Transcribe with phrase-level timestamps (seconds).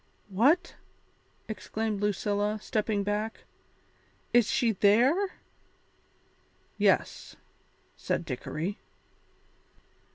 [0.29, 0.73] "What!"
[1.47, 3.43] exclaimed Lucilla, stepping back.
[4.33, 5.13] "Is she there?"
[6.79, 7.35] "Yes,"
[7.95, 8.79] said Dickory.